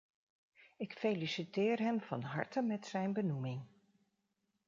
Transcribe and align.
Ik 0.77 0.93
feliciteer 0.99 1.79
hem 1.79 2.01
van 2.01 2.21
harte 2.21 2.61
met 2.61 2.85
zijn 2.85 3.13
benoeming! 3.13 3.65